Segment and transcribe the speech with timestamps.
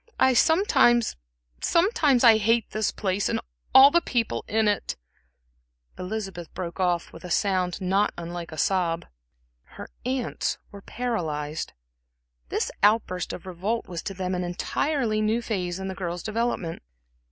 [0.19, 1.15] I I s
[1.61, 3.39] sometimes I hate this place, and
[3.71, 4.95] all the people in it,"
[5.99, 9.05] Elizabeth broke off, with a sound not unlike a sob.
[9.77, 11.73] Her aunts were paralyzed.
[12.49, 16.81] This outburst of revolt was to them an entirely new phase in the girl's development.